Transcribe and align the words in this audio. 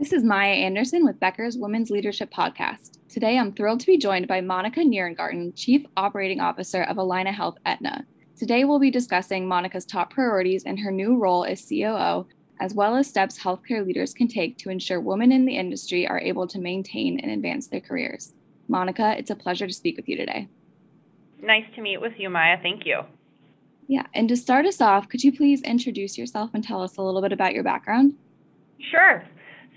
This 0.00 0.14
is 0.14 0.24
Maya 0.24 0.52
Anderson 0.52 1.04
with 1.04 1.20
Becker's 1.20 1.58
Women's 1.58 1.90
Leadership 1.90 2.32
Podcast. 2.32 2.96
Today, 3.10 3.36
I'm 3.36 3.52
thrilled 3.52 3.80
to 3.80 3.86
be 3.86 3.98
joined 3.98 4.26
by 4.26 4.40
Monica 4.40 4.80
Nierengarten, 4.80 5.52
Chief 5.54 5.84
Operating 5.94 6.40
Officer 6.40 6.84
of 6.84 6.96
Allina 6.96 7.34
Health 7.34 7.58
Aetna. 7.66 8.06
Today, 8.34 8.64
we'll 8.64 8.78
be 8.78 8.90
discussing 8.90 9.46
Monica's 9.46 9.84
top 9.84 10.10
priorities 10.10 10.62
in 10.62 10.78
her 10.78 10.90
new 10.90 11.18
role 11.18 11.44
as 11.44 11.68
COO, 11.68 12.26
as 12.60 12.72
well 12.72 12.96
as 12.96 13.08
steps 13.08 13.38
healthcare 13.40 13.86
leaders 13.86 14.14
can 14.14 14.26
take 14.26 14.56
to 14.56 14.70
ensure 14.70 15.02
women 15.02 15.32
in 15.32 15.44
the 15.44 15.58
industry 15.58 16.08
are 16.08 16.18
able 16.18 16.46
to 16.46 16.58
maintain 16.58 17.20
and 17.20 17.30
advance 17.30 17.66
their 17.66 17.82
careers. 17.82 18.32
Monica, 18.68 19.14
it's 19.18 19.30
a 19.30 19.36
pleasure 19.36 19.66
to 19.66 19.74
speak 19.74 19.98
with 19.98 20.08
you 20.08 20.16
today. 20.16 20.48
Nice 21.42 21.66
to 21.74 21.82
meet 21.82 22.00
with 22.00 22.14
you, 22.16 22.30
Maya. 22.30 22.56
Thank 22.62 22.86
you. 22.86 23.02
Yeah, 23.86 24.06
and 24.14 24.30
to 24.30 24.36
start 24.38 24.64
us 24.64 24.80
off, 24.80 25.10
could 25.10 25.22
you 25.22 25.30
please 25.36 25.60
introduce 25.60 26.16
yourself 26.16 26.52
and 26.54 26.64
tell 26.64 26.82
us 26.82 26.96
a 26.96 27.02
little 27.02 27.20
bit 27.20 27.32
about 27.32 27.52
your 27.52 27.64
background? 27.64 28.14
Sure. 28.90 29.22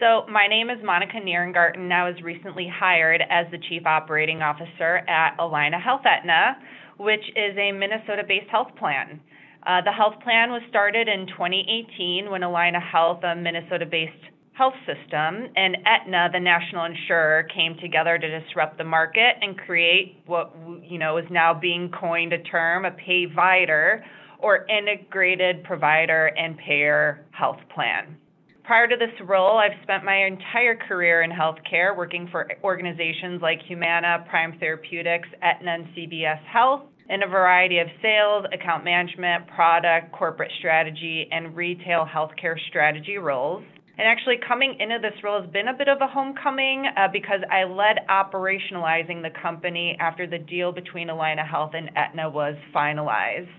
So, 0.03 0.25
my 0.29 0.47
name 0.47 0.69
is 0.69 0.79
Monica 0.83 1.15
Nierengarten. 1.15 1.89
I 1.89 2.03
was 2.03 2.21
recently 2.21 2.67
hired 2.67 3.23
as 3.29 3.45
the 3.51 3.57
Chief 3.69 3.85
Operating 3.85 4.41
Officer 4.41 4.97
at 5.07 5.37
Allina 5.37 5.81
Health 5.81 6.01
Aetna, 6.03 6.57
which 6.97 7.23
is 7.37 7.55
a 7.57 7.71
Minnesota 7.71 8.23
based 8.27 8.49
health 8.49 8.67
plan. 8.77 9.21
Uh, 9.65 9.79
the 9.79 9.93
health 9.93 10.15
plan 10.21 10.51
was 10.51 10.61
started 10.67 11.07
in 11.07 11.25
2018 11.27 12.29
when 12.29 12.41
Allina 12.41 12.81
Health, 12.81 13.23
a 13.23 13.33
Minnesota 13.33 13.85
based 13.85 14.11
health 14.51 14.73
system, 14.85 15.47
and 15.55 15.77
Aetna, 15.85 16.31
the 16.33 16.39
national 16.39 16.83
insurer, 16.83 17.43
came 17.55 17.77
together 17.79 18.17
to 18.17 18.39
disrupt 18.41 18.77
the 18.77 18.83
market 18.83 19.37
and 19.39 19.57
create 19.57 20.17
what 20.25 20.53
you 20.83 20.99
know 20.99 21.15
is 21.15 21.25
now 21.31 21.53
being 21.53 21.89
coined 21.97 22.33
a 22.33 22.43
term, 22.43 22.83
a 22.83 22.91
payvider, 22.91 24.01
or 24.39 24.67
integrated 24.67 25.63
provider 25.63 26.25
and 26.35 26.57
payer 26.57 27.23
health 27.31 27.61
plan. 27.73 28.17
Prior 28.63 28.87
to 28.87 28.95
this 28.95 29.11
role, 29.27 29.57
I've 29.57 29.77
spent 29.83 30.05
my 30.05 30.25
entire 30.25 30.77
career 30.87 31.23
in 31.23 31.31
healthcare 31.31 31.95
working 31.97 32.29
for 32.31 32.49
organizations 32.63 33.41
like 33.41 33.59
Humana, 33.67 34.25
Prime 34.29 34.57
Therapeutics, 34.57 35.27
Aetna, 35.41 35.71
and 35.71 35.85
CVS 35.87 36.41
Health 36.45 36.83
in 37.09 37.23
a 37.23 37.27
variety 37.27 37.79
of 37.79 37.87
sales, 38.01 38.45
account 38.53 38.85
management, 38.85 39.47
product, 39.47 40.13
corporate 40.13 40.51
strategy, 40.59 41.27
and 41.29 41.53
retail 41.53 42.05
healthcare 42.05 42.55
strategy 42.69 43.17
roles. 43.17 43.65
And 43.97 44.07
actually, 44.07 44.37
coming 44.47 44.77
into 44.79 44.97
this 45.01 45.21
role 45.25 45.41
has 45.41 45.51
been 45.51 45.67
a 45.67 45.73
bit 45.73 45.89
of 45.89 45.97
a 45.99 46.07
homecoming 46.07 46.85
uh, 46.95 47.09
because 47.11 47.41
I 47.51 47.65
led 47.65 47.99
operationalizing 48.09 49.21
the 49.21 49.29
company 49.41 49.97
after 49.99 50.25
the 50.25 50.39
deal 50.39 50.71
between 50.71 51.09
Allina 51.09 51.45
Health 51.45 51.71
and 51.73 51.91
Aetna 51.97 52.29
was 52.29 52.55
finalized. 52.73 53.49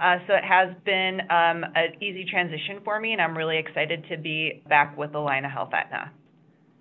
Uh, 0.00 0.16
so 0.26 0.34
it 0.34 0.44
has 0.44 0.74
been 0.86 1.20
um, 1.30 1.62
an 1.74 2.02
easy 2.02 2.24
transition 2.24 2.80
for 2.84 2.98
me, 2.98 3.12
and 3.12 3.20
I'm 3.20 3.36
really 3.36 3.58
excited 3.58 4.06
to 4.08 4.16
be 4.16 4.62
back 4.66 4.96
with 4.96 5.12
Allina 5.12 5.52
Health 5.52 5.74
Aetna. 5.74 6.10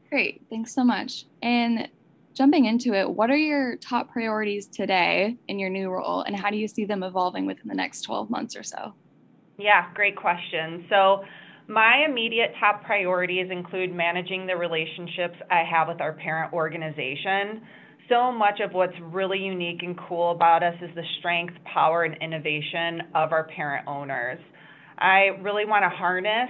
Great, 0.09 0.43
thanks 0.49 0.73
so 0.73 0.85
much. 0.85 1.25
And 1.43 1.89
jumping 2.33 2.63
into 2.63 2.93
it, 2.93 3.09
what 3.09 3.29
are 3.29 3.37
your 3.37 3.75
top 3.75 4.09
priorities 4.13 4.67
today 4.67 5.35
in 5.49 5.59
your 5.59 5.69
new 5.69 5.89
role, 5.89 6.21
and 6.21 6.33
how 6.33 6.49
do 6.49 6.55
you 6.55 6.67
see 6.67 6.85
them 6.85 7.03
evolving 7.03 7.45
within 7.45 7.67
the 7.67 7.75
next 7.75 8.03
12 8.03 8.29
months 8.29 8.55
or 8.55 8.63
so? 8.63 8.93
Yeah, 9.57 9.93
great 9.93 10.15
question. 10.15 10.85
So, 10.89 11.25
my 11.67 12.05
immediate 12.07 12.53
top 12.59 12.83
priorities 12.83 13.51
include 13.51 13.93
managing 13.93 14.47
the 14.47 14.55
relationships 14.55 15.35
I 15.51 15.63
have 15.69 15.87
with 15.87 16.01
our 16.01 16.13
parent 16.13 16.51
organization 16.51 17.61
so 18.09 18.31
much 18.31 18.59
of 18.59 18.73
what's 18.73 18.93
really 19.02 19.38
unique 19.38 19.81
and 19.83 19.97
cool 20.07 20.31
about 20.31 20.63
us 20.63 20.73
is 20.81 20.89
the 20.95 21.03
strength, 21.19 21.53
power, 21.71 22.03
and 22.03 22.15
innovation 22.21 23.02
of 23.15 23.31
our 23.31 23.47
parent 23.55 23.88
owners. 23.88 24.39
I 24.97 25.27
really 25.41 25.65
want 25.65 25.83
to 25.83 25.89
harness 25.89 26.49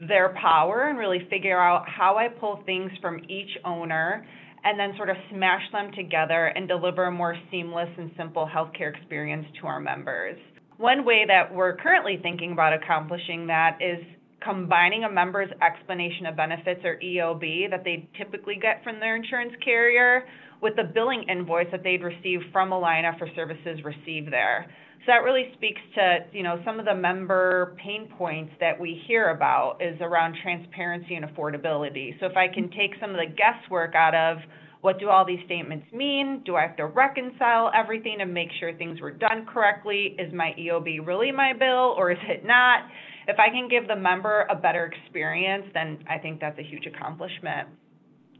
their 0.00 0.34
power 0.40 0.88
and 0.88 0.98
really 0.98 1.26
figure 1.28 1.60
out 1.60 1.84
how 1.86 2.16
I 2.16 2.28
pull 2.28 2.62
things 2.64 2.90
from 3.00 3.18
each 3.28 3.50
owner 3.64 4.26
and 4.64 4.78
then 4.78 4.94
sort 4.96 5.10
of 5.10 5.16
smash 5.30 5.62
them 5.72 5.90
together 5.94 6.46
and 6.46 6.66
deliver 6.66 7.04
a 7.04 7.10
more 7.10 7.36
seamless 7.50 7.88
and 7.98 8.10
simple 8.16 8.48
healthcare 8.52 8.94
experience 8.96 9.46
to 9.60 9.66
our 9.66 9.80
members. 9.80 10.38
One 10.78 11.04
way 11.04 11.24
that 11.28 11.54
we're 11.54 11.76
currently 11.76 12.18
thinking 12.22 12.52
about 12.52 12.72
accomplishing 12.72 13.46
that 13.48 13.78
is 13.80 14.02
combining 14.42 15.04
a 15.04 15.10
member's 15.10 15.50
explanation 15.62 16.26
of 16.26 16.36
benefits 16.36 16.80
or 16.84 16.98
EOB 17.04 17.70
that 17.70 17.84
they 17.84 18.08
typically 18.16 18.58
get 18.60 18.82
from 18.82 18.98
their 18.98 19.16
insurance 19.16 19.52
carrier 19.62 20.26
with 20.62 20.76
the 20.76 20.84
billing 20.84 21.24
invoice 21.28 21.68
that 21.72 21.82
they'd 21.82 22.02
receive 22.02 22.40
from 22.52 22.70
Allina 22.70 23.18
for 23.18 23.28
services 23.34 23.80
received 23.84 24.32
there. 24.32 24.66
So 25.00 25.04
that 25.08 25.24
really 25.24 25.50
speaks 25.56 25.80
to, 25.94 26.18
you 26.32 26.42
know, 26.42 26.60
some 26.64 26.78
of 26.78 26.84
the 26.84 26.94
member 26.94 27.74
pain 27.82 28.08
points 28.18 28.52
that 28.60 28.78
we 28.78 29.00
hear 29.06 29.30
about 29.30 29.78
is 29.80 29.98
around 30.02 30.36
transparency 30.42 31.14
and 31.14 31.24
affordability. 31.24 32.20
So 32.20 32.26
if 32.26 32.36
I 32.36 32.48
can 32.48 32.70
take 32.70 32.92
some 33.00 33.10
of 33.10 33.16
the 33.16 33.26
guesswork 33.26 33.94
out 33.94 34.14
of 34.14 34.38
what 34.82 34.98
do 34.98 35.08
all 35.08 35.26
these 35.26 35.40
statements 35.44 35.86
mean? 35.92 36.42
Do 36.44 36.56
I 36.56 36.62
have 36.62 36.76
to 36.76 36.86
reconcile 36.86 37.70
everything 37.74 38.18
and 38.20 38.32
make 38.32 38.48
sure 38.58 38.72
things 38.74 39.00
were 39.00 39.10
done 39.10 39.46
correctly? 39.46 40.16
Is 40.18 40.32
my 40.32 40.54
EOB 40.58 41.06
really 41.06 41.32
my 41.32 41.52
bill 41.52 41.94
or 41.96 42.10
is 42.10 42.18
it 42.28 42.44
not? 42.44 42.84
If 43.28 43.38
I 43.38 43.48
can 43.48 43.68
give 43.68 43.86
the 43.86 43.96
member 43.96 44.46
a 44.50 44.54
better 44.54 44.86
experience, 44.86 45.66
then 45.74 45.98
I 46.08 46.18
think 46.18 46.40
that's 46.40 46.58
a 46.58 46.62
huge 46.62 46.86
accomplishment. 46.86 47.68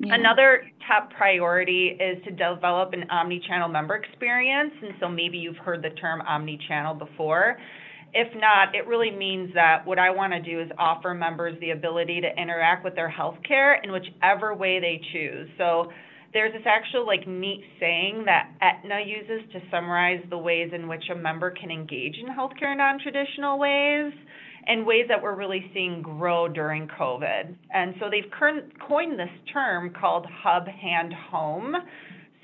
Yeah. 0.02 0.14
Another 0.14 0.62
top 0.88 1.12
priority 1.12 1.98
is 2.00 2.24
to 2.24 2.30
develop 2.30 2.94
an 2.94 3.04
omni-channel 3.10 3.68
member 3.68 3.96
experience. 3.96 4.72
And 4.80 4.92
so 4.98 5.08
maybe 5.08 5.36
you've 5.36 5.58
heard 5.58 5.82
the 5.82 5.90
term 5.90 6.22
omni-channel 6.22 6.94
before. 6.94 7.58
If 8.14 8.34
not, 8.34 8.74
it 8.74 8.86
really 8.86 9.10
means 9.10 9.52
that 9.54 9.86
what 9.86 9.98
I 9.98 10.08
want 10.08 10.32
to 10.32 10.40
do 10.40 10.58
is 10.58 10.70
offer 10.78 11.12
members 11.12 11.54
the 11.60 11.70
ability 11.72 12.22
to 12.22 12.42
interact 12.42 12.82
with 12.82 12.94
their 12.94 13.12
healthcare 13.12 13.76
in 13.84 13.92
whichever 13.92 14.54
way 14.54 14.80
they 14.80 15.02
choose. 15.12 15.48
So 15.58 15.92
there's 16.32 16.52
this 16.54 16.62
actual 16.64 17.06
like 17.06 17.28
neat 17.28 17.62
saying 17.78 18.24
that 18.24 18.50
Aetna 18.62 19.00
uses 19.04 19.52
to 19.52 19.60
summarize 19.70 20.24
the 20.30 20.38
ways 20.38 20.70
in 20.74 20.88
which 20.88 21.04
a 21.12 21.14
member 21.14 21.50
can 21.50 21.70
engage 21.70 22.16
in 22.16 22.34
healthcare 22.34 22.72
in 22.72 22.78
non-traditional 22.78 23.58
ways 23.58 24.12
and 24.66 24.86
ways 24.86 25.06
that 25.08 25.22
we're 25.22 25.34
really 25.34 25.70
seeing 25.72 26.02
grow 26.02 26.48
during 26.48 26.88
COVID. 26.88 27.54
And 27.72 27.94
so 28.00 28.06
they've 28.10 28.30
coined 28.30 29.18
this 29.18 29.28
term 29.52 29.92
called 29.98 30.26
hub 30.42 30.66
hand 30.66 31.12
home. 31.30 31.74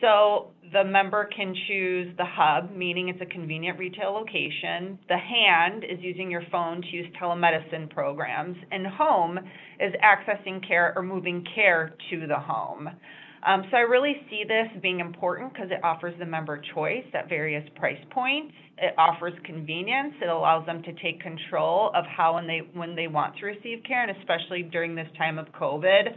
So 0.01 0.51
the 0.73 0.85
member 0.85 1.29
can 1.35 1.55
choose 1.69 2.15
the 2.19 2.25
hub, 2.27 2.75
meaning 2.77 3.09
it's 3.09 3.21
a 3.21 3.27
convenient 3.27 3.79
retail 3.79 4.13
location. 4.13 4.99
The 5.09 5.17
hand 5.17 5.85
is 5.85 5.99
using 6.01 6.31
your 6.31 6.43
phone 6.51 6.83
to 6.83 6.89
use 6.89 7.07
telemedicine 7.21 7.89
programs, 7.91 8.57
and 8.71 8.87
home 8.87 9.39
is 9.81 9.95
accessing 10.05 10.67
care 10.67 10.93
or 10.97 11.03
moving 11.03 11.45
care 11.55 11.95
to 12.11 12.27
the 12.27 12.39
home. 12.39 12.91
Um, 13.47 13.63
so 13.71 13.77
I 13.77 13.81
really 13.81 14.17
see 14.29 14.43
this 14.43 14.67
being 14.83 14.99
important 14.99 15.53
because 15.53 15.71
it 15.71 15.79
offers 15.85 16.15
the 16.19 16.27
member 16.27 16.61
choice 16.75 17.05
at 17.15 17.29
various 17.29 17.67
price 17.77 18.01
points. 18.11 18.53
It 18.77 18.93
offers 18.99 19.35
convenience. 19.45 20.15
It 20.21 20.29
allows 20.29 20.67
them 20.67 20.83
to 20.83 20.93
take 20.95 21.21
control 21.21 21.93
of 21.95 22.05
how 22.07 22.39
and 22.39 22.49
they 22.49 22.63
when 22.75 22.97
they 22.97 23.07
want 23.07 23.37
to 23.39 23.47
receive 23.47 23.85
care, 23.87 24.03
and 24.03 24.17
especially 24.19 24.65
during 24.65 24.97
this 24.97 25.07
time 25.17 25.39
of 25.39 25.47
COVID. 25.53 26.17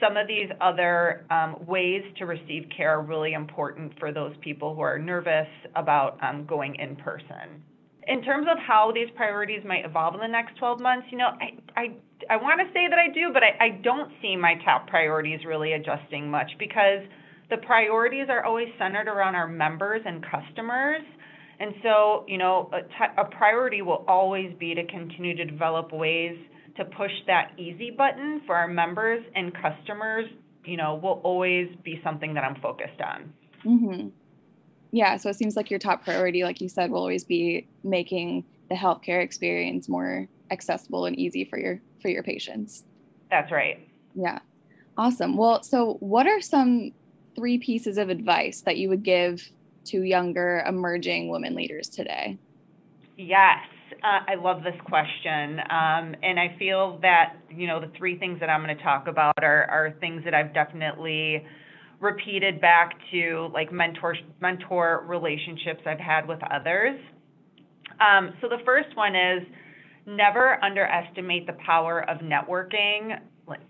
Some 0.00 0.16
of 0.16 0.28
these 0.28 0.48
other 0.60 1.26
um, 1.30 1.56
ways 1.66 2.02
to 2.18 2.26
receive 2.26 2.68
care 2.74 2.90
are 2.90 3.02
really 3.02 3.32
important 3.32 3.98
for 3.98 4.12
those 4.12 4.32
people 4.40 4.76
who 4.76 4.80
are 4.80 5.00
nervous 5.00 5.48
about 5.74 6.16
um, 6.22 6.46
going 6.46 6.76
in 6.76 6.94
person 6.94 7.64
in 8.08 8.22
terms 8.22 8.46
of 8.50 8.58
how 8.58 8.90
these 8.92 9.08
priorities 9.14 9.62
might 9.66 9.84
evolve 9.84 10.14
in 10.14 10.20
the 10.20 10.28
next 10.28 10.56
12 10.58 10.80
months, 10.80 11.06
you 11.10 11.18
know, 11.18 11.28
I, 11.40 11.80
I, 11.80 11.84
I 12.30 12.36
want 12.36 12.60
to 12.60 12.66
say 12.72 12.86
that 12.88 12.98
I 12.98 13.12
do, 13.12 13.30
but 13.32 13.42
I, 13.42 13.66
I 13.66 13.68
don't 13.82 14.10
see 14.22 14.34
my 14.34 14.54
top 14.64 14.88
priorities 14.88 15.40
really 15.46 15.74
adjusting 15.74 16.30
much 16.30 16.50
because 16.58 17.04
the 17.50 17.58
priorities 17.58 18.26
are 18.30 18.44
always 18.44 18.68
centered 18.78 19.08
around 19.08 19.34
our 19.34 19.46
members 19.46 20.00
and 20.06 20.24
customers. 20.24 21.02
And 21.60 21.74
so, 21.82 22.24
you 22.26 22.38
know, 22.38 22.70
a, 22.72 22.82
t- 22.82 23.14
a 23.18 23.24
priority 23.24 23.82
will 23.82 24.04
always 24.08 24.54
be 24.58 24.74
to 24.74 24.86
continue 24.86 25.36
to 25.36 25.44
develop 25.44 25.92
ways 25.92 26.36
to 26.76 26.84
push 26.84 27.10
that 27.26 27.52
easy 27.58 27.90
button 27.90 28.40
for 28.46 28.54
our 28.54 28.68
members 28.68 29.22
and 29.34 29.52
customers, 29.52 30.24
you 30.64 30.76
know, 30.76 30.94
will 30.94 31.20
always 31.24 31.68
be 31.84 32.00
something 32.02 32.32
that 32.34 32.44
I'm 32.44 32.60
focused 32.62 33.00
on. 33.00 33.32
Mm-hmm 33.66 34.08
yeah, 34.90 35.16
so 35.16 35.28
it 35.28 35.36
seems 35.36 35.56
like 35.56 35.70
your 35.70 35.78
top 35.78 36.04
priority, 36.04 36.44
like 36.44 36.60
you 36.60 36.68
said, 36.68 36.90
will 36.90 37.00
always 37.00 37.24
be 37.24 37.66
making 37.84 38.44
the 38.68 38.74
healthcare 38.74 39.22
experience 39.22 39.88
more 39.88 40.28
accessible 40.50 41.04
and 41.04 41.18
easy 41.18 41.44
for 41.44 41.58
your 41.58 41.80
for 42.00 42.08
your 42.08 42.22
patients. 42.22 42.84
That's 43.30 43.52
right. 43.52 43.86
Yeah. 44.14 44.38
Awesome. 44.96 45.36
Well, 45.36 45.62
so 45.62 45.94
what 46.00 46.26
are 46.26 46.40
some 46.40 46.92
three 47.36 47.58
pieces 47.58 47.98
of 47.98 48.08
advice 48.08 48.62
that 48.62 48.78
you 48.78 48.88
would 48.88 49.02
give 49.02 49.50
to 49.84 50.02
younger 50.02 50.64
emerging 50.66 51.28
women 51.28 51.54
leaders 51.54 51.88
today? 51.88 52.38
Yes. 53.16 53.58
Uh, 54.02 54.20
I 54.28 54.34
love 54.34 54.62
this 54.62 54.74
question. 54.84 55.60
Um, 55.60 56.14
and 56.22 56.38
I 56.38 56.54
feel 56.58 56.98
that, 57.02 57.36
you 57.50 57.66
know, 57.66 57.80
the 57.80 57.90
three 57.96 58.18
things 58.18 58.40
that 58.40 58.48
I'm 58.48 58.62
going 58.62 58.76
to 58.76 58.82
talk 58.82 59.06
about 59.06 59.34
are, 59.42 59.64
are 59.64 59.94
things 60.00 60.24
that 60.24 60.34
I've 60.34 60.52
definitely 60.52 61.44
repeated 62.00 62.60
back 62.60 62.94
to 63.10 63.50
like 63.52 63.72
mentor 63.72 64.16
mentor 64.40 65.04
relationships 65.06 65.80
I've 65.86 65.98
had 65.98 66.26
with 66.28 66.40
others. 66.50 66.98
Um, 68.00 68.34
so 68.40 68.48
the 68.48 68.62
first 68.64 68.96
one 68.96 69.16
is 69.16 69.42
never 70.06 70.62
underestimate 70.62 71.46
the 71.46 71.56
power 71.64 72.08
of 72.08 72.18
networking 72.18 73.18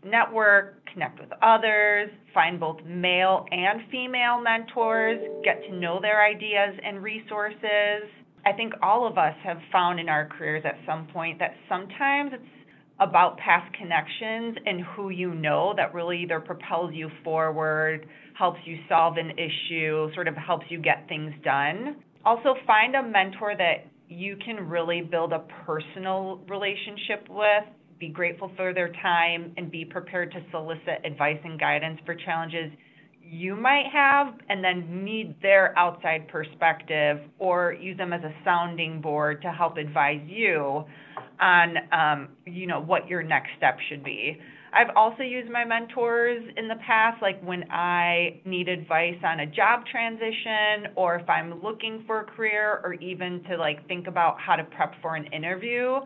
network, 0.04 0.84
connect 0.92 1.20
with 1.20 1.30
others, 1.42 2.10
find 2.34 2.58
both 2.58 2.78
male 2.84 3.46
and 3.50 3.82
female 3.90 4.40
mentors, 4.40 5.20
get 5.44 5.62
to 5.68 5.74
know 5.74 6.00
their 6.00 6.24
ideas 6.24 6.78
and 6.84 7.02
resources. 7.02 8.08
I 8.46 8.52
think 8.52 8.72
all 8.82 9.06
of 9.06 9.18
us 9.18 9.34
have 9.44 9.58
found 9.70 10.00
in 10.00 10.08
our 10.08 10.26
careers 10.26 10.64
at 10.64 10.76
some 10.86 11.06
point 11.08 11.38
that 11.38 11.54
sometimes 11.68 12.32
it's 12.34 12.57
about 13.00 13.38
past 13.38 13.72
connections 13.74 14.56
and 14.66 14.82
who 14.94 15.10
you 15.10 15.34
know 15.34 15.72
that 15.76 15.94
really 15.94 16.22
either 16.22 16.40
propels 16.40 16.92
you 16.92 17.08
forward, 17.22 18.06
helps 18.36 18.58
you 18.64 18.78
solve 18.88 19.16
an 19.16 19.30
issue, 19.32 20.12
sort 20.14 20.26
of 20.26 20.34
helps 20.34 20.66
you 20.68 20.80
get 20.80 21.06
things 21.08 21.32
done. 21.44 21.96
Also, 22.24 22.54
find 22.66 22.96
a 22.96 23.02
mentor 23.02 23.54
that 23.56 23.86
you 24.08 24.36
can 24.44 24.68
really 24.68 25.00
build 25.00 25.32
a 25.32 25.44
personal 25.64 26.40
relationship 26.48 27.26
with, 27.28 27.64
be 28.00 28.08
grateful 28.08 28.50
for 28.56 28.74
their 28.74 28.92
time, 29.02 29.52
and 29.56 29.70
be 29.70 29.84
prepared 29.84 30.32
to 30.32 30.40
solicit 30.50 31.04
advice 31.04 31.38
and 31.44 31.60
guidance 31.60 32.00
for 32.04 32.14
challenges 32.14 32.72
you 33.30 33.54
might 33.54 33.84
have, 33.92 34.34
and 34.48 34.64
then 34.64 35.04
need 35.04 35.36
their 35.42 35.78
outside 35.78 36.26
perspective 36.28 37.18
or 37.38 37.74
use 37.74 37.96
them 37.98 38.12
as 38.12 38.22
a 38.24 38.32
sounding 38.42 39.00
board 39.02 39.42
to 39.42 39.52
help 39.52 39.76
advise 39.76 40.22
you 40.26 40.84
on 41.40 41.76
um, 41.92 42.28
you 42.46 42.66
know 42.66 42.80
what 42.80 43.08
your 43.08 43.22
next 43.22 43.50
step 43.56 43.78
should 43.88 44.04
be. 44.04 44.38
I've 44.72 44.94
also 44.96 45.22
used 45.22 45.50
my 45.50 45.64
mentors 45.64 46.42
in 46.56 46.68
the 46.68 46.76
past, 46.86 47.22
like 47.22 47.40
when 47.42 47.64
I 47.70 48.40
need 48.44 48.68
advice 48.68 49.16
on 49.24 49.40
a 49.40 49.46
job 49.46 49.84
transition 49.90 50.92
or 50.94 51.16
if 51.16 51.28
I'm 51.28 51.62
looking 51.62 52.04
for 52.06 52.20
a 52.20 52.24
career 52.24 52.80
or 52.84 52.94
even 52.94 53.42
to 53.44 53.56
like 53.56 53.86
think 53.88 54.06
about 54.06 54.38
how 54.38 54.56
to 54.56 54.64
prep 54.64 54.94
for 55.00 55.16
an 55.16 55.26
interview. 55.32 55.96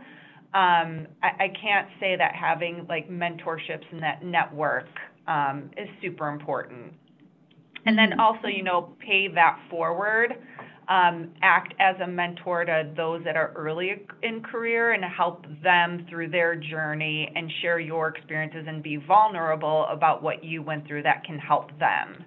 Um, 0.54 1.08
I, 1.22 1.30
I 1.40 1.52
can't 1.60 1.88
say 1.98 2.14
that 2.16 2.34
having 2.34 2.86
like 2.88 3.10
mentorships 3.10 3.84
and 3.90 4.02
that 4.02 4.24
network 4.24 4.86
um, 5.26 5.70
is 5.76 5.88
super 6.00 6.28
important. 6.28 6.92
And 7.84 7.98
then 7.98 8.20
also, 8.20 8.46
you 8.46 8.62
know, 8.62 8.94
pay 9.00 9.26
that 9.34 9.58
forward 9.68 10.34
um, 10.92 11.30
act 11.40 11.72
as 11.80 11.96
a 12.04 12.06
mentor 12.06 12.66
to 12.66 12.92
those 12.94 13.24
that 13.24 13.34
are 13.34 13.52
early 13.56 13.92
in 14.22 14.42
career 14.42 14.92
and 14.92 15.02
help 15.02 15.46
them 15.62 16.06
through 16.10 16.28
their 16.28 16.54
journey 16.54 17.32
and 17.34 17.50
share 17.62 17.80
your 17.80 18.08
experiences 18.08 18.66
and 18.68 18.82
be 18.82 18.96
vulnerable 18.96 19.86
about 19.90 20.22
what 20.22 20.44
you 20.44 20.62
went 20.62 20.86
through 20.86 21.02
that 21.02 21.24
can 21.24 21.38
help 21.38 21.70
them. 21.78 22.24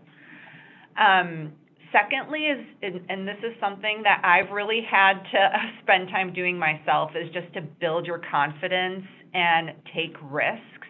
Um, 0.97 1.51
secondly 1.91 2.47
is 2.47 2.95
and 3.07 3.27
this 3.27 3.37
is 3.43 3.53
something 3.59 4.01
that 4.03 4.23
I've 4.23 4.51
really 4.51 4.81
had 4.89 5.19
to 5.31 5.49
spend 5.83 6.09
time 6.09 6.33
doing 6.33 6.57
myself 6.57 7.11
is 7.15 7.31
just 7.31 7.53
to 7.53 7.61
build 7.61 8.07
your 8.07 8.21
confidence 8.31 9.05
and 9.35 9.73
take 9.93 10.15
risks. 10.23 10.87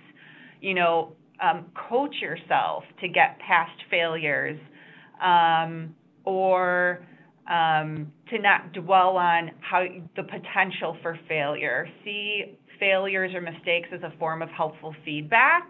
You 0.61 0.75
know, 0.75 1.11
um, 1.43 1.65
coach 1.89 2.15
yourself 2.21 2.85
to 3.01 3.09
get 3.09 3.37
past 3.45 3.77
failures 3.89 4.57
um, 5.21 5.93
or 6.23 7.05
um, 7.49 8.11
to 8.29 8.39
not 8.39 8.73
dwell 8.73 9.17
on 9.17 9.51
how 9.61 9.85
the 10.15 10.23
potential 10.23 10.97
for 11.01 11.19
failure. 11.27 11.87
See 12.03 12.57
failures 12.79 13.33
or 13.33 13.41
mistakes 13.41 13.89
as 13.93 14.01
a 14.03 14.13
form 14.17 14.41
of 14.41 14.49
helpful 14.49 14.93
feedback. 15.05 15.63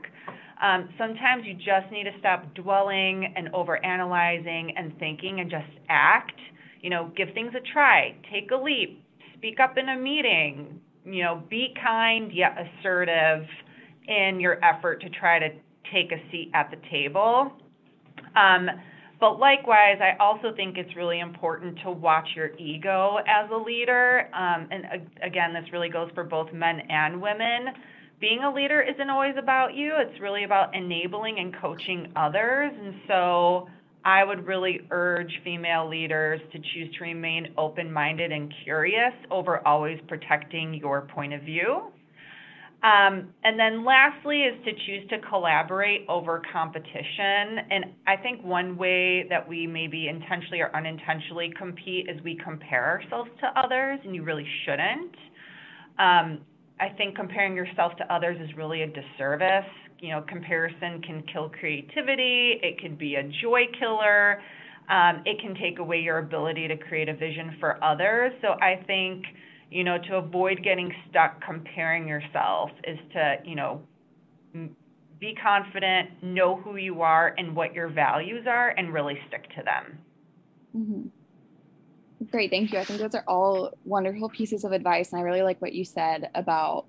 Um, 0.62 0.90
sometimes 0.98 1.44
you 1.46 1.54
just 1.54 1.92
need 1.92 2.06
to 2.06 2.18
stop 2.20 2.54
dwelling 2.56 3.34
and 3.36 3.50
overanalyzing 3.52 4.72
and 4.76 4.98
thinking 5.00 5.42
and 5.42 5.50
just 5.50 5.68
act. 5.90 6.40
You 6.82 6.90
know, 6.90 7.12
give 7.18 7.30
things 7.34 7.52
a 7.56 7.74
try, 7.74 8.16
take 8.32 8.52
a 8.52 8.56
leap, 8.56 9.04
speak 9.38 9.60
up 9.60 9.78
in 9.78 9.90
a 9.90 9.98
meeting. 9.98 10.80
You 11.06 11.24
know, 11.24 11.44
be 11.50 11.74
kind 11.84 12.32
yet 12.34 12.56
assertive 12.58 13.46
in 14.08 14.40
your 14.40 14.64
effort 14.64 15.02
to 15.02 15.10
try 15.10 15.40
to 15.40 15.50
take 15.94 16.12
a 16.12 16.32
seat 16.32 16.52
at 16.54 16.72
the 16.72 16.78
table. 16.90 17.52
Um, 18.36 18.70
but 19.20 19.40
likewise, 19.40 19.98
I 20.02 20.22
also 20.22 20.54
think 20.56 20.78
it's 20.78 20.96
really 20.96 21.20
important 21.20 21.80
to 21.84 21.92
watch 21.92 22.28
your 22.36 22.52
ego 22.58 23.18
as 23.28 23.50
a 23.52 23.58
leader. 23.58 24.30
Um, 24.34 24.68
and 24.72 24.86
again, 25.24 25.54
this 25.54 25.72
really 25.72 25.90
goes 25.90 26.10
for 26.14 26.24
both 26.24 26.52
men 26.54 26.82
and 26.90 27.22
women. 27.22 27.68
Being 28.20 28.44
a 28.44 28.54
leader 28.54 28.82
isn't 28.82 29.10
always 29.10 29.36
about 29.38 29.76
you, 29.76 29.94
it's 29.98 30.20
really 30.22 30.44
about 30.44 30.76
enabling 30.76 31.40
and 31.40 31.56
coaching 31.62 32.12
others. 32.16 32.72
And 32.82 32.96
so 33.08 33.68
I 34.04 34.24
would 34.24 34.46
really 34.46 34.82
urge 34.92 35.42
female 35.44 35.90
leaders 35.90 36.40
to 36.52 36.60
choose 36.60 36.96
to 36.98 37.04
remain 37.04 37.54
open 37.58 37.92
minded 37.92 38.32
and 38.32 38.54
curious 38.64 39.14
over 39.32 39.66
always 39.68 40.00
protecting 40.08 40.76
your 40.76 41.02
point 41.02 41.34
of 41.34 41.42
view. 41.42 41.92
Um, 42.84 43.30
and 43.44 43.58
then 43.58 43.84
lastly 43.84 44.44
is 44.44 44.64
to 44.64 44.72
choose 44.72 45.10
to 45.10 45.20
collaborate 45.28 46.06
over 46.08 46.42
competition. 46.54 47.66
And 47.72 47.86
I 48.06 48.16
think 48.16 48.44
one 48.44 48.78
way 48.78 49.28
that 49.30 49.48
we 49.48 49.66
maybe 49.66 50.08
intentionally 50.08 50.62
or 50.62 50.76
unintentionally 50.76 51.52
compete 51.58 52.08
is 52.10 52.22
we 52.24 52.38
compare 52.44 52.86
ourselves 52.86 53.32
to 53.40 53.60
others, 53.60 54.00
and 54.04 54.14
you 54.14 54.24
really 54.24 54.46
shouldn't. 54.66 55.16
Um, 55.98 56.42
I 56.80 56.90
think 56.96 57.16
comparing 57.16 57.56
yourself 57.56 57.94
to 57.98 58.14
others 58.14 58.38
is 58.42 58.56
really 58.56 58.84
a 58.84 58.88
disservice. 58.88 59.66
You 60.00 60.10
know, 60.10 60.22
comparison 60.28 61.02
can 61.02 61.24
kill 61.32 61.50
creativity, 61.50 62.60
it 62.62 62.80
could 62.82 62.98
be 63.00 63.16
a 63.16 63.24
joy 63.42 63.64
killer, 63.80 64.42
um, 64.90 65.24
it 65.26 65.40
can 65.42 65.56
take 65.56 65.80
away 65.80 66.00
your 66.00 66.20
ability 66.20 66.68
to 66.68 66.78
create 66.78 67.10
a 67.10 67.16
vision 67.16 67.56
for 67.60 67.84
others. 67.84 68.34
So 68.42 68.50
I 68.62 68.84
think 68.86 69.24
you 69.72 69.84
know, 69.84 69.98
to 69.98 70.16
avoid 70.18 70.64
getting 70.64 70.94
stuck 71.10 71.44
comparing 71.44 72.08
yourself 72.08 72.72
is 72.84 73.00
to, 73.14 73.38
you 73.44 73.56
know, 73.56 73.82
be 75.20 75.36
confident, 75.42 76.10
know 76.22 76.56
who 76.56 76.76
you 76.76 77.02
are 77.02 77.34
and 77.38 77.56
what 77.56 77.74
your 77.74 77.88
values 77.88 78.46
are, 78.48 78.70
and 78.70 78.94
really 78.94 79.18
stick 79.28 79.48
to 79.56 79.64
them. 79.64 79.98
Mm-hmm. 80.76 82.28
Great, 82.32 82.50
thank 82.50 82.72
you. 82.72 82.80
I 82.80 82.84
think 82.84 83.00
those 83.00 83.16
are 83.16 83.24
all 83.28 83.74
wonderful 83.84 84.30
pieces 84.30 84.64
of 84.64 84.72
advice. 84.72 85.12
And 85.12 85.20
I 85.20 85.24
really 85.24 85.42
like 85.42 85.62
what 85.62 85.74
you 85.74 85.84
said 85.84 86.30
about 86.34 86.86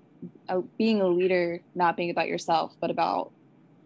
uh, 0.49 0.61
being 0.77 1.01
a 1.01 1.07
leader, 1.07 1.61
not 1.75 1.97
being 1.97 2.09
about 2.09 2.27
yourself, 2.27 2.73
but 2.79 2.89
about 2.89 3.31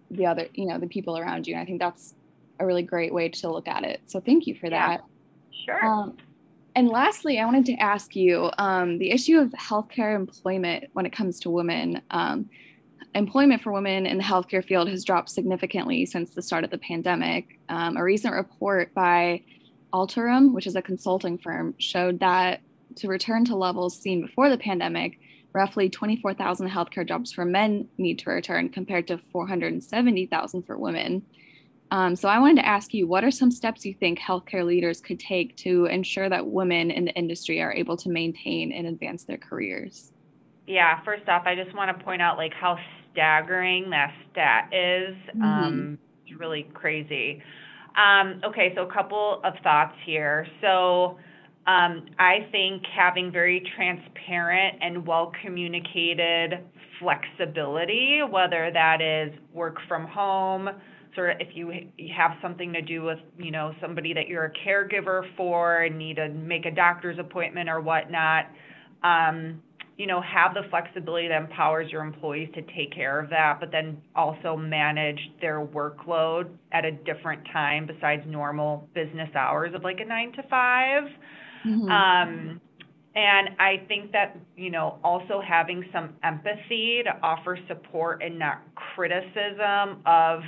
the 0.09 0.25
other, 0.25 0.47
you 0.53 0.65
know, 0.65 0.77
the 0.77 0.87
people 0.87 1.17
around 1.17 1.47
you. 1.47 1.53
And 1.53 1.61
I 1.61 1.65
think 1.65 1.79
that's 1.79 2.15
a 2.59 2.65
really 2.65 2.83
great 2.83 3.13
way 3.13 3.29
to 3.29 3.51
look 3.51 3.67
at 3.67 3.83
it. 3.83 4.01
So 4.05 4.19
thank 4.19 4.47
you 4.47 4.55
for 4.55 4.67
yeah. 4.67 4.97
that. 4.97 5.03
Sure. 5.65 5.85
Um, 5.85 6.17
and 6.75 6.87
lastly, 6.87 7.39
I 7.39 7.45
wanted 7.45 7.65
to 7.65 7.75
ask 7.75 8.15
you 8.15 8.49
um, 8.57 8.97
the 8.97 9.11
issue 9.11 9.39
of 9.39 9.49
healthcare 9.51 10.15
employment 10.15 10.85
when 10.93 11.05
it 11.05 11.11
comes 11.11 11.39
to 11.41 11.49
women. 11.49 12.01
Um, 12.11 12.49
employment 13.13 13.61
for 13.61 13.73
women 13.73 14.05
in 14.05 14.17
the 14.17 14.23
healthcare 14.23 14.63
field 14.63 14.87
has 14.87 15.03
dropped 15.03 15.29
significantly 15.29 16.05
since 16.05 16.33
the 16.33 16.41
start 16.41 16.63
of 16.63 16.69
the 16.69 16.77
pandemic. 16.77 17.59
Um, 17.67 17.97
a 17.97 18.03
recent 18.03 18.33
report 18.33 18.93
by 18.93 19.43
Altarum, 19.93 20.53
which 20.53 20.67
is 20.67 20.75
a 20.75 20.81
consulting 20.81 21.37
firm, 21.37 21.75
showed 21.77 22.19
that 22.21 22.61
to 22.95 23.07
return 23.07 23.43
to 23.45 23.55
levels 23.55 23.97
seen 23.97 24.21
before 24.21 24.49
the 24.49 24.57
pandemic, 24.57 25.19
roughly 25.53 25.89
24,000 25.89 26.69
healthcare 26.69 27.05
jobs 27.05 27.33
for 27.33 27.43
men 27.43 27.87
need 27.97 28.19
to 28.19 28.29
return 28.29 28.69
compared 28.69 29.07
to 29.07 29.17
470,000 29.17 30.63
for 30.63 30.77
women. 30.77 31.23
Um, 31.91 32.15
so 32.15 32.29
I 32.29 32.39
wanted 32.39 32.55
to 32.55 32.65
ask 32.65 32.93
you, 32.93 33.05
what 33.05 33.25
are 33.25 33.31
some 33.31 33.51
steps 33.51 33.85
you 33.85 33.93
think 33.93 34.17
healthcare 34.17 34.65
leaders 34.65 35.01
could 35.01 35.19
take 35.19 35.57
to 35.57 35.85
ensure 35.87 36.29
that 36.29 36.47
women 36.47 36.89
in 36.89 37.05
the 37.05 37.11
industry 37.11 37.61
are 37.61 37.73
able 37.73 37.97
to 37.97 38.09
maintain 38.09 38.71
and 38.71 38.87
advance 38.87 39.25
their 39.25 39.37
careers? 39.37 40.13
Yeah, 40.67 41.03
first 41.03 41.27
off, 41.27 41.43
I 41.45 41.53
just 41.53 41.75
want 41.75 41.95
to 41.95 42.03
point 42.03 42.21
out 42.21 42.37
like 42.37 42.53
how 42.53 42.77
staggering 43.11 43.89
that 43.89 44.13
stat 44.31 44.69
is. 44.71 45.15
Mm-hmm. 45.35 45.43
Um, 45.43 45.97
it's 46.25 46.39
really 46.39 46.63
crazy. 46.73 47.43
Um, 47.97 48.39
okay, 48.45 48.71
so 48.73 48.83
a 48.83 48.93
couple 48.93 49.41
of 49.43 49.53
thoughts 49.61 49.95
here. 50.05 50.47
So 50.61 51.17
um, 51.67 52.05
I 52.17 52.47
think 52.51 52.83
having 52.85 53.33
very 53.33 53.69
transparent 53.75 54.77
and 54.81 55.05
well 55.05 55.33
communicated 55.43 56.63
flexibility, 56.99 58.21
whether 58.29 58.71
that 58.71 59.01
is 59.01 59.37
work 59.53 59.75
from 59.89 60.07
home, 60.07 60.69
sort 61.15 61.31
of 61.31 61.37
if 61.39 61.55
you 61.55 61.71
have 62.15 62.31
something 62.41 62.73
to 62.73 62.81
do 62.81 63.03
with 63.03 63.19
you 63.37 63.51
know 63.51 63.73
somebody 63.81 64.13
that 64.13 64.27
you're 64.27 64.45
a 64.45 64.67
caregiver 64.67 65.23
for 65.35 65.81
and 65.83 65.97
need 65.97 66.15
to 66.15 66.29
make 66.29 66.65
a 66.65 66.71
doctor's 66.71 67.19
appointment 67.19 67.69
or 67.69 67.81
whatnot 67.81 68.45
um, 69.03 69.61
you 69.97 70.07
know 70.07 70.21
have 70.21 70.53
the 70.53 70.61
flexibility 70.69 71.27
that 71.27 71.41
empowers 71.41 71.91
your 71.91 72.03
employees 72.03 72.49
to 72.53 72.61
take 72.75 72.93
care 72.93 73.19
of 73.19 73.29
that 73.29 73.59
but 73.59 73.71
then 73.71 73.97
also 74.15 74.55
manage 74.55 75.19
their 75.41 75.65
workload 75.65 76.49
at 76.71 76.85
a 76.85 76.91
different 76.91 77.41
time 77.51 77.85
besides 77.85 78.23
normal 78.27 78.87
business 78.93 79.29
hours 79.35 79.73
of 79.75 79.83
like 79.83 79.99
a 79.99 80.05
nine 80.05 80.31
to 80.31 80.43
5 80.43 81.03
mm-hmm. 81.65 81.89
um, 81.89 82.61
and 83.13 83.49
I 83.59 83.83
think 83.89 84.13
that, 84.13 84.37
you 84.55 84.69
know, 84.69 84.97
also 85.03 85.41
having 85.45 85.83
some 85.91 86.13
empathy 86.23 87.01
to 87.03 87.11
offer 87.21 87.59
support 87.67 88.23
and 88.23 88.39
not 88.39 88.61
criticism 88.75 90.01
of 90.05 90.39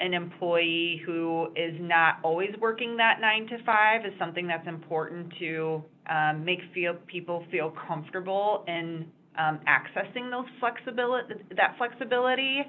an 0.00 0.14
employee 0.14 1.00
who 1.04 1.48
is 1.56 1.74
not 1.78 2.18
always 2.22 2.50
working 2.60 2.96
that 2.96 3.20
nine 3.20 3.46
to 3.48 3.62
five 3.64 4.04
is 4.06 4.12
something 4.18 4.46
that's 4.46 4.66
important 4.66 5.32
to 5.38 5.84
um, 6.08 6.44
make 6.44 6.60
feel 6.74 6.94
people 7.06 7.44
feel 7.50 7.72
comfortable 7.86 8.64
in 8.66 9.06
um, 9.38 9.60
accessing 9.68 10.30
those 10.30 10.46
flexibility, 10.58 11.34
that 11.56 11.74
flexibility. 11.78 12.62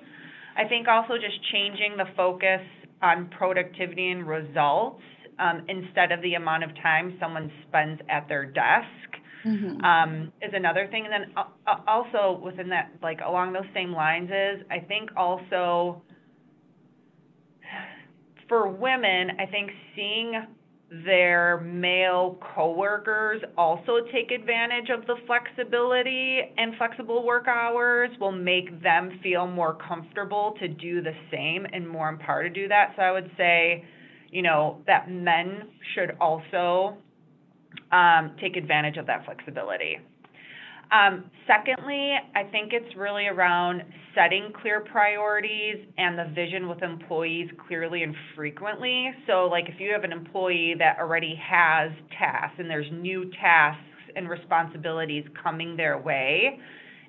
I 0.57 0.67
think 0.67 0.87
also 0.87 1.15
just 1.15 1.39
changing 1.51 1.95
the 1.97 2.05
focus 2.15 2.61
on 3.01 3.29
productivity 3.29 4.11
and 4.11 4.27
results 4.27 5.01
um, 5.39 5.63
instead 5.67 6.11
of 6.11 6.21
the 6.21 6.35
amount 6.35 6.63
of 6.63 6.69
time 6.83 7.17
someone 7.19 7.51
spends 7.67 7.99
at 8.09 8.27
their 8.27 8.45
desk 8.45 8.87
mm-hmm. 9.45 9.83
um, 9.83 10.31
is 10.41 10.51
another 10.53 10.87
thing. 10.91 11.05
And 11.05 11.13
then 11.13 11.33
uh, 11.35 11.43
uh, 11.67 11.79
also 11.87 12.39
within 12.43 12.69
that, 12.69 12.91
like 13.01 13.19
along 13.25 13.53
those 13.53 13.65
same 13.73 13.91
lines, 13.91 14.29
is 14.29 14.65
I 14.69 14.79
think 14.79 15.09
also 15.15 16.01
for 18.51 18.67
women, 18.67 19.31
I 19.39 19.45
think 19.45 19.71
seeing 19.95 20.33
their 21.05 21.61
male 21.61 22.37
coworkers 22.53 23.41
also 23.57 23.99
take 24.11 24.29
advantage 24.29 24.89
of 24.89 25.07
the 25.07 25.15
flexibility 25.25 26.41
and 26.57 26.75
flexible 26.75 27.25
work 27.25 27.47
hours 27.47 28.09
will 28.19 28.33
make 28.33 28.83
them 28.83 29.17
feel 29.23 29.47
more 29.47 29.77
comfortable 29.87 30.53
to 30.59 30.67
do 30.67 31.01
the 31.01 31.13
same 31.31 31.65
and 31.71 31.87
more 31.87 32.09
empowered 32.09 32.53
to 32.53 32.61
do 32.63 32.67
that. 32.67 32.91
So 32.97 33.03
I 33.03 33.11
would 33.13 33.31
say, 33.37 33.85
you 34.31 34.41
know, 34.41 34.81
that 34.85 35.09
men 35.09 35.69
should 35.95 36.17
also 36.19 36.97
um, 37.93 38.35
take 38.41 38.57
advantage 38.57 38.97
of 38.97 39.05
that 39.07 39.23
flexibility. 39.23 39.97
Um, 40.91 41.31
secondly, 41.47 42.15
I 42.35 42.43
think 42.43 42.73
it's 42.73 42.95
really 42.97 43.27
around 43.27 43.83
setting 44.13 44.51
clear 44.61 44.81
priorities 44.81 45.77
and 45.97 46.19
the 46.19 46.25
vision 46.35 46.67
with 46.67 46.83
employees 46.83 47.49
clearly 47.65 48.03
and 48.03 48.13
frequently. 48.35 49.11
So, 49.25 49.47
like 49.49 49.69
if 49.69 49.79
you 49.79 49.91
have 49.93 50.03
an 50.03 50.11
employee 50.11 50.75
that 50.79 50.97
already 50.99 51.39
has 51.41 51.91
tasks 52.17 52.55
and 52.59 52.69
there's 52.69 52.91
new 52.91 53.31
tasks 53.39 53.81
and 54.17 54.29
responsibilities 54.29 55.23
coming 55.41 55.77
their 55.77 55.97
way, 55.97 56.59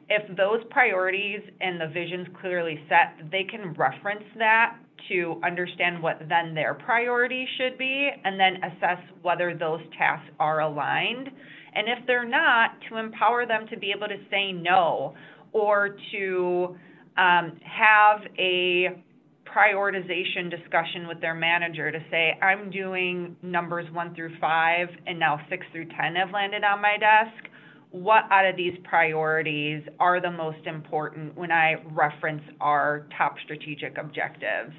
if 0.09 0.37
those 0.37 0.61
priorities 0.71 1.41
and 1.61 1.81
the 1.81 1.89
visions 1.89 2.27
clearly 2.41 2.79
set, 2.89 3.31
they 3.31 3.45
can 3.45 3.73
reference 3.75 4.25
that 4.39 4.77
to 5.09 5.41
understand 5.45 6.03
what 6.03 6.21
then 6.29 6.55
their 6.55 6.75
priority 6.75 7.47
should 7.59 7.77
be 7.77 8.11
and 8.25 8.39
then 8.39 8.57
assess 8.63 9.03
whether 9.23 9.55
those 9.55 9.81
tasks 9.99 10.29
are 10.39 10.61
aligned 10.61 11.29
and 11.75 11.89
if 11.89 12.07
they're 12.07 12.29
not, 12.29 12.73
to 12.89 12.99
empower 12.99 13.47
them 13.47 13.67
to 13.71 13.79
be 13.79 13.93
able 13.97 14.09
to 14.09 14.19
say 14.31 14.53
no 14.53 15.15
or 15.53 15.97
to 16.13 16.77
um, 17.17 17.59
have 17.65 18.21
a 18.39 19.03
prioritization 19.47 20.51
discussion 20.51 21.07
with 21.07 21.21
their 21.21 21.35
manager 21.35 21.91
to 21.91 21.99
say, 22.11 22.39
I'm 22.41 22.71
doing 22.71 23.37
numbers 23.43 23.87
one 23.93 24.15
through 24.15 24.39
five, 24.41 24.89
and 25.07 25.19
now 25.19 25.41
six 25.51 25.67
through 25.73 25.89
10 25.89 26.15
have 26.15 26.31
landed 26.31 26.65
on 26.65 26.81
my 26.81 26.97
desk. 26.99 27.49
What 27.93 28.25
out 28.31 28.47
of 28.47 28.57
these 28.57 28.77
priorities 28.85 29.83
are 30.01 30.21
the 30.21 30.31
most 30.31 30.67
important 30.67 31.37
when 31.37 31.53
I 31.53 31.77
reference 31.93 32.43
our 32.61 33.07
top 33.17 33.37
strategic 33.45 33.97
objectives? 33.99 34.75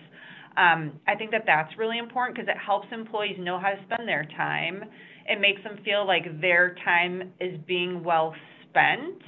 Um, 0.57 0.99
I 1.07 1.15
think 1.15 1.31
that 1.31 1.43
that's 1.47 1.75
really 1.77 1.97
important 1.97 2.35
because 2.35 2.49
it 2.49 2.59
helps 2.59 2.87
employees 2.91 3.37
know 3.39 3.59
how 3.59 3.69
to 3.69 3.79
spend 3.85 4.07
their 4.07 4.25
time 4.37 4.83
it 5.27 5.39
makes 5.39 5.63
them 5.63 5.79
feel 5.83 6.05
like 6.05 6.41
their 6.41 6.75
time 6.83 7.31
is 7.39 7.57
being 7.65 8.03
well 8.03 8.35
spent. 8.69 9.21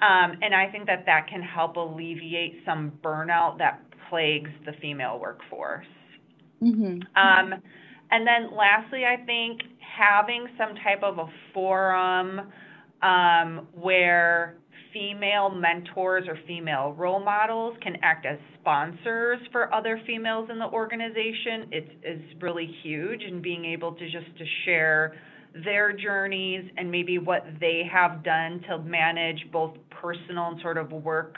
Um, 0.00 0.38
and 0.42 0.54
I 0.54 0.68
think 0.70 0.86
that 0.86 1.04
that 1.06 1.28
can 1.28 1.42
help 1.42 1.76
alleviate 1.76 2.62
some 2.66 2.92
burnout 3.04 3.58
that 3.58 3.82
plagues 4.10 4.50
the 4.66 4.72
female 4.80 5.18
workforce. 5.20 5.86
Mm-hmm. 6.60 7.02
Um, 7.16 7.60
and 8.10 8.26
then 8.26 8.56
lastly, 8.56 9.04
I 9.04 9.24
think 9.24 9.60
having 9.78 10.46
some 10.58 10.74
type 10.82 11.02
of 11.02 11.18
a 11.18 11.26
forum 11.54 12.52
um, 13.02 13.66
where 13.74 14.56
female 14.92 15.50
mentors 15.50 16.24
or 16.28 16.38
female 16.46 16.94
role 16.98 17.22
models 17.22 17.76
can 17.82 17.96
act 18.02 18.26
as 18.26 18.38
sponsors 18.60 19.38
for 19.50 19.72
other 19.74 20.00
females 20.06 20.48
in 20.50 20.58
the 20.58 20.66
organization. 20.66 21.66
It 21.70 21.88
is 22.04 22.20
really 22.40 22.70
huge 22.82 23.22
and 23.22 23.42
being 23.42 23.64
able 23.64 23.92
to 23.92 24.04
just 24.04 24.36
to 24.38 24.44
share 24.64 25.14
their 25.64 25.92
journeys 25.92 26.64
and 26.76 26.90
maybe 26.90 27.18
what 27.18 27.44
they 27.60 27.82
have 27.90 28.24
done 28.24 28.62
to 28.68 28.78
manage 28.78 29.38
both 29.52 29.74
personal 29.90 30.48
and 30.48 30.60
sort 30.60 30.78
of 30.78 30.92
work 30.92 31.36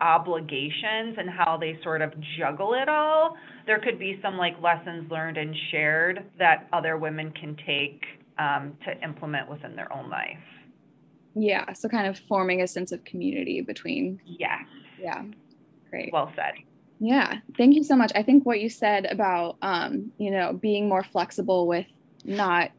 obligations 0.00 1.16
and 1.16 1.30
how 1.30 1.56
they 1.58 1.78
sort 1.82 2.02
of 2.02 2.12
juggle 2.38 2.74
it 2.74 2.88
all. 2.88 3.34
There 3.66 3.80
could 3.80 3.98
be 3.98 4.18
some 4.22 4.36
like 4.36 4.54
lessons 4.62 5.10
learned 5.10 5.38
and 5.38 5.54
shared 5.70 6.24
that 6.38 6.68
other 6.72 6.96
women 6.96 7.32
can 7.32 7.56
take 7.66 8.02
um, 8.38 8.76
to 8.84 9.02
implement 9.02 9.48
within 9.50 9.74
their 9.74 9.92
own 9.92 10.10
life 10.10 10.36
yeah. 11.36 11.72
So 11.74 11.88
kind 11.88 12.06
of 12.06 12.18
forming 12.18 12.62
a 12.62 12.66
sense 12.66 12.92
of 12.92 13.04
community 13.04 13.60
between. 13.60 14.20
Yeah. 14.24 14.60
Yeah. 14.98 15.22
Great. 15.90 16.12
Well 16.12 16.32
said. 16.34 16.54
Yeah. 16.98 17.40
Thank 17.58 17.74
you 17.74 17.84
so 17.84 17.94
much. 17.94 18.10
I 18.14 18.22
think 18.22 18.46
what 18.46 18.60
you 18.60 18.70
said 18.70 19.04
about, 19.04 19.58
um, 19.60 20.12
you 20.16 20.30
know, 20.30 20.54
being 20.54 20.88
more 20.88 21.04
flexible 21.04 21.66
with 21.66 21.86
not 22.24 22.70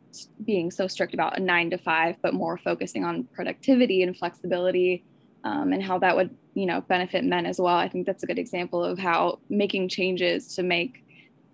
being 0.44 0.72
so 0.72 0.88
strict 0.88 1.14
about 1.14 1.38
a 1.38 1.40
nine 1.40 1.70
to 1.70 1.78
five, 1.78 2.16
but 2.24 2.34
more 2.34 2.58
focusing 2.58 3.06
on 3.06 3.26
productivity 3.26 4.02
and 4.02 4.18
flexibility 4.18 5.04
um, 5.44 5.72
and 5.72 5.84
how 5.84 6.00
that 6.00 6.16
would, 6.16 6.36
you 6.56 6.66
know, 6.66 6.82
benefit 6.82 7.24
men 7.24 7.46
as 7.46 7.60
well. 7.60 7.76
I 7.76 7.88
think 7.88 8.08
that's 8.08 8.24
a 8.24 8.28
good 8.28 8.40
example 8.40 8.84
of 8.84 8.98
how 8.98 9.38
making 9.50 9.90
changes 9.90 10.56
to 10.56 10.64
make, 10.64 11.06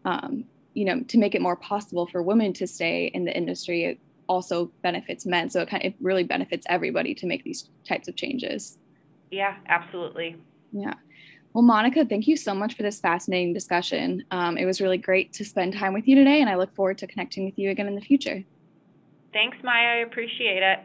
um, 0.06 0.46
you 0.74 0.86
know, 0.86 1.02
to 1.02 1.18
make 1.18 1.36
it 1.36 1.42
more 1.42 1.58
possible 1.58 2.08
for 2.08 2.24
women 2.24 2.54
to 2.54 2.66
stay 2.66 3.08
in 3.08 3.26
the 3.26 3.36
industry 3.36 4.00
also 4.28 4.72
benefits 4.82 5.26
men. 5.26 5.50
So 5.50 5.62
it 5.62 5.70
kind 5.70 5.84
of 5.84 5.94
it 5.94 5.96
really 6.02 6.24
benefits 6.24 6.66
everybody 6.70 7.14
to 7.16 7.28
make 7.28 7.44
these 7.44 7.70
types 7.88 8.08
of 8.08 8.16
changes. 8.16 8.78
Yeah, 9.32 9.56
absolutely. 9.68 10.38
Yeah. 10.72 10.94
Well, 11.54 11.64
Monica, 11.64 12.04
thank 12.06 12.28
you 12.28 12.36
so 12.36 12.56
much 12.56 12.76
for 12.76 12.84
this 12.84 13.00
fascinating 13.00 13.54
discussion. 13.54 14.24
Um, 14.32 14.58
it 14.58 14.66
was 14.66 14.82
really 14.82 14.98
great 14.98 15.34
to 15.34 15.46
spend 15.46 15.74
time 15.74 15.94
with 15.94 16.08
you 16.08 16.16
today, 16.16 16.42
and 16.42 16.50
I 16.50 16.56
look 16.56 16.74
forward 16.74 16.98
to 17.00 17.08
connecting 17.08 17.46
with 17.46 17.58
you 17.58 17.70
again 17.70 17.88
in 17.88 17.96
the 17.96 18.02
future. 18.02 18.44
Thanks, 19.34 19.58
Maya. 19.64 19.88
I 19.88 19.96
appreciate 19.98 20.64
it. 20.64 20.80